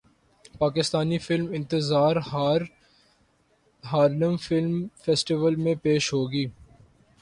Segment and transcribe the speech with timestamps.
[0.59, 2.15] Pakistani film انتظار
[3.83, 6.45] Harlem film festival میں پیش ہوگی